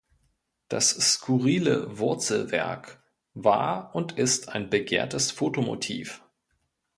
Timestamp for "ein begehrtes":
4.49-5.29